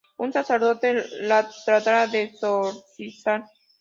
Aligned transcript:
Un 0.25 0.31
sacerdote 0.33 1.03
la 1.31 1.47
tratará 1.63 2.07
de 2.07 2.23
exorcizar. 2.23 3.45